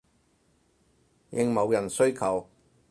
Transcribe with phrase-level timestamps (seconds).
[1.29, 2.47] 應某人需求